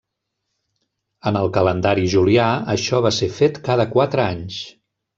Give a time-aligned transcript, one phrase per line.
[1.33, 4.63] En el calendari Julià això va ser fet cada quatre anys.